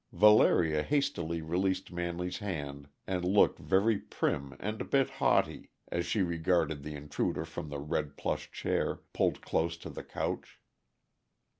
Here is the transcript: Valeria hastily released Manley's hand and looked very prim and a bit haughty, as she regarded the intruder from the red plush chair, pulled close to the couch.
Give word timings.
Valeria 0.13 0.81
hastily 0.81 1.43
released 1.43 1.91
Manley's 1.91 2.39
hand 2.39 2.87
and 3.05 3.23
looked 3.23 3.59
very 3.59 3.99
prim 3.99 4.57
and 4.59 4.81
a 4.81 4.83
bit 4.83 5.11
haughty, 5.21 5.69
as 5.89 6.07
she 6.07 6.23
regarded 6.23 6.81
the 6.81 6.95
intruder 6.95 7.45
from 7.45 7.69
the 7.69 7.77
red 7.77 8.17
plush 8.17 8.49
chair, 8.49 9.01
pulled 9.13 9.41
close 9.43 9.77
to 9.77 9.91
the 9.91 10.03
couch. 10.03 10.59